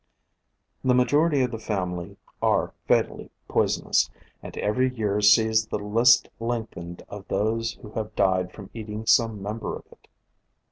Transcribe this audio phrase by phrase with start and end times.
[0.83, 4.09] The majority of the family are fatally poisonous,
[4.41, 9.43] and every year sees the list lengthened of those who have died from eating some
[9.43, 10.07] member of it.